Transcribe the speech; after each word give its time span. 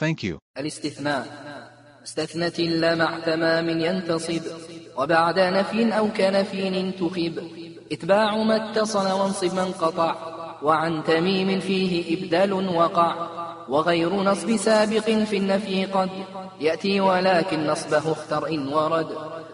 Thank 0.00 0.24
you. 0.24 0.38
الاستثناء. 0.58 1.26
استثنت 2.04 2.58
إلا 2.58 2.94
مع 2.94 3.18
تمام 3.18 3.68
ينتصب 3.68 4.42
وبعد 4.98 5.38
نفي 5.38 5.98
أو 5.98 6.08
كنفي 6.08 6.68
انتخب. 6.68 7.48
اتباع 7.92 8.36
ما 8.36 8.70
اتصل 8.70 9.12
وانصب 9.12 9.54
من 9.54 9.72
قطع 9.72 10.16
وعن 10.62 11.04
تميم 11.04 11.60
فيه 11.60 12.16
إبدال 12.18 12.52
وقع. 12.52 13.28
وغير 13.68 14.12
نصب 14.14 14.56
سابق 14.56 15.08
في 15.24 15.36
النفي 15.36 15.84
قد 15.84 16.10
يأتي 16.60 17.00
ولكن 17.00 17.66
نصبه 17.66 18.12
اختر 18.12 18.48
إن 18.48 18.68
ورد 18.68 19.06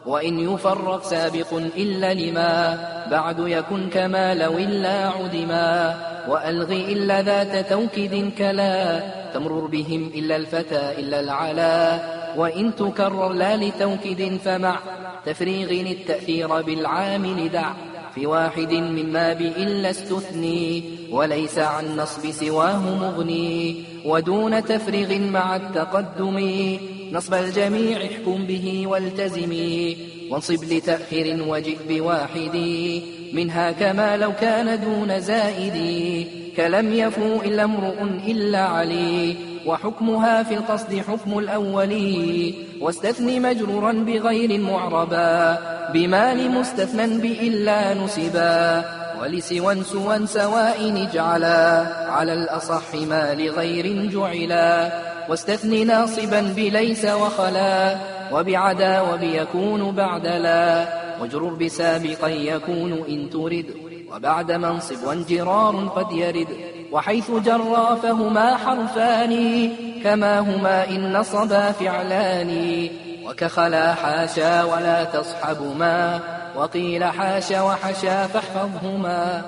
وإن 0.07 0.39
يفرق 0.39 1.03
سابق 1.03 1.55
إلا 1.55 2.15
لما 2.15 2.79
بعد 3.11 3.39
يكن 3.39 3.91
كما 3.91 4.35
لو 4.35 4.59
إلا 4.59 5.09
عدما. 5.09 5.97
وألغ 6.29 6.73
إلا 6.73 7.23
ذات 7.23 7.71
توكيد 7.71 8.35
كلا 8.39 9.01
تمرر 9.35 9.67
بهم 9.67 10.11
إلا 10.15 10.37
الفتى 10.37 11.01
إلا 11.01 11.21
العلا. 11.21 12.01
وإن 12.37 12.77
تكرر 12.77 13.33
لا 13.33 13.57
لتوكيد 13.57 14.41
فمع 14.45 14.79
تفريغ 15.27 15.91
التأثير 15.91 16.63
بالعامل 16.63 17.49
دع. 17.49 17.73
في 18.15 18.27
واحد 18.27 18.73
مما 18.73 19.33
بإلا 19.33 19.91
استثني 19.91 20.83
وليس 21.11 21.59
عن 21.59 21.97
نصب 21.97 22.31
سواه 22.31 22.79
مغني 22.79 23.85
ودون 24.05 24.65
تفريغ 24.65 25.19
مع 25.19 25.57
التقدم. 25.57 26.37
نصب 27.13 27.35
الجميع 27.35 27.97
احكم 27.97 28.47
به 28.47 28.87
والتزمي 28.87 29.97
وانصب 30.31 30.65
لتأخير 30.65 31.45
وجئ 31.49 31.77
بواحد. 31.89 32.57
منها 33.33 33.73
كما 33.73 34.17
لو 34.17 34.33
كان 34.41 34.81
دون 34.81 35.21
زائد. 35.21 36.27
كلم 36.57 36.93
يفو 36.93 37.43
إلا 37.43 37.65
امرؤ 37.65 38.03
إلا 38.27 38.59
علي. 38.59 39.37
وحكمها 39.67 40.43
في 40.43 40.55
القصد 40.55 41.03
حكم 41.09 41.39
الأول. 41.39 41.95
واستثني 42.81 43.41
مجرورا 43.41 43.93
بغير 43.93 44.61
معربا 44.61 45.59
بما 45.95 46.35
لمستثنى 46.35 47.19
بإلا 47.19 47.95
نسبا 47.95 48.85
ولسوى 49.23 49.85
سوى 49.85 50.27
سواء 50.27 51.09
اجعلا 51.09 51.87
على 52.11 52.33
الأصح 52.33 52.95
ما 52.95 53.35
لغير 53.35 54.07
جعلا. 54.07 55.10
واستثني 55.31 55.85
ناصبا 55.85 56.41
بليس 56.57 57.05
وخلا 57.05 57.97
وبعدا 58.33 59.01
وبيكون 59.01 59.91
بعد 59.91 60.27
لا 60.27 60.87
واجرر 61.21 61.55
بسابقا 61.55 62.29
يكون 62.29 62.93
إن 63.09 63.31
ترد 63.31 63.67
وبعد 64.13 64.53
منصب 64.53 65.07
وانجرار 65.07 65.89
قد 65.97 66.13
يرد 66.13 66.49
وحيث 66.93 67.31
جرى 67.31 67.99
فهما 68.03 68.57
حرفان 68.57 69.35
كما 70.05 70.39
هما 70.39 70.89
إن 70.89 71.13
نصبا 71.13 71.73
فعلان 71.73 72.89
وكخلا 73.27 73.95
حاشا 73.95 74.65
ولا 74.65 75.05
تصحب 75.05 75.77
ما 75.79 76.21
وقيل 76.57 77.05
حاشا 77.05 77.63
وحشا 77.63 78.27
فاحفظهما. 78.27 79.43